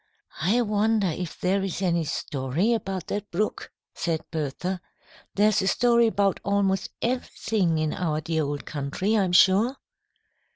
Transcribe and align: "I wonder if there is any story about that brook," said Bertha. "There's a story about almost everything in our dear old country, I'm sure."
"I 0.41 0.63
wonder 0.63 1.05
if 1.09 1.39
there 1.39 1.61
is 1.61 1.79
any 1.79 2.05
story 2.05 2.73
about 2.73 3.05
that 3.05 3.29
brook," 3.29 3.71
said 3.93 4.21
Bertha. 4.31 4.81
"There's 5.35 5.61
a 5.61 5.67
story 5.67 6.07
about 6.07 6.39
almost 6.43 6.89
everything 7.03 7.77
in 7.77 7.93
our 7.93 8.19
dear 8.19 8.41
old 8.43 8.65
country, 8.65 9.15
I'm 9.15 9.31
sure." 9.33 9.77